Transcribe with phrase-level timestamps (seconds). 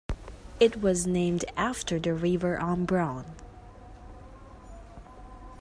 [0.59, 3.35] It was named after the river Ombrone.